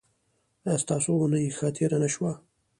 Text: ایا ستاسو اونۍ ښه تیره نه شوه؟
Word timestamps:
ایا 0.65 0.75
ستاسو 0.83 1.09
اونۍ 1.19 1.45
ښه 1.57 1.67
تیره 1.75 1.97
نه 2.03 2.09
شوه؟ 2.13 2.31